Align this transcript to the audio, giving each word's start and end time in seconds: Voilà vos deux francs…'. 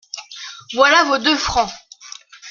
Voilà 0.73 1.03
vos 1.03 1.19
deux 1.19 1.37
francs…'. 1.37 1.71